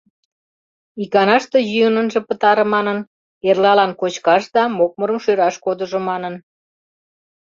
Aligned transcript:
Иканаште 1.03 1.59
йӱын 1.71 1.95
ынже 2.01 2.19
пытаре 2.27 2.65
манын, 2.75 2.99
эрлалан 3.47 3.91
кочкаш 3.99 4.43
да 4.55 4.63
мокмырым 4.77 5.19
шӧраш 5.23 5.55
кодыжо 5.65 5.99
манын. 6.09 6.35